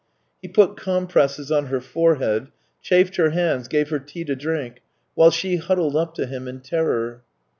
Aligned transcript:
He 0.41 0.47
put 0.47 0.77
compresses 0.77 1.51
on 1.51 1.67
her 1.67 1.79
forehead, 1.79 2.47
chafed 2.81 3.17
her 3.17 3.29
hands, 3.29 3.67
gave 3.67 3.89
her 3.89 3.99
tea 3.99 4.23
to 4.23 4.35
drink, 4.35 4.81
while 5.13 5.29
she 5.29 5.57
huddled 5.57 5.95
up 5.95 6.15
to 6.15 6.25
him 6.25 6.47
in 6.47 6.61
terror. 6.61 7.21